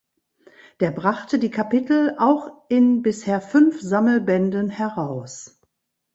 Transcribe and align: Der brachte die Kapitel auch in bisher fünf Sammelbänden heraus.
Der 0.79 0.89
brachte 0.89 1.37
die 1.37 1.51
Kapitel 1.51 2.15
auch 2.17 2.63
in 2.69 3.03
bisher 3.03 3.39
fünf 3.39 3.81
Sammelbänden 3.81 4.71
heraus. 4.71 5.59